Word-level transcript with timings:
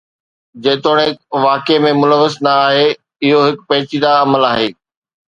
جيتوڻيڪ 0.67 1.17
واقعي 1.43 1.77
۾ 1.87 1.91
ملوث 1.97 2.37
نه 2.45 2.53
آهي، 2.69 2.87
اهو 3.27 3.43
هڪ 3.49 3.61
پيچيده 3.69 4.15
عمل 4.23 4.49
آهي. 4.49 4.67